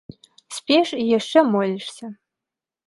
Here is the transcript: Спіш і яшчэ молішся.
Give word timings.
Спіш 0.59 0.87
і 1.03 1.05
яшчэ 1.17 1.39
молішся. 1.53 2.05